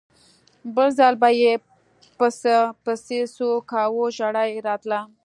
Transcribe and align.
بل 0.75 0.89
ځل 0.97 1.13
به 1.21 1.29
یې 1.41 1.53
پسه 2.17 2.57
پسې 2.83 3.19
څو 3.35 3.49
کاوه 3.71 4.05
ژړا 4.17 4.43
یې 4.51 4.59
راتله. 4.67 4.99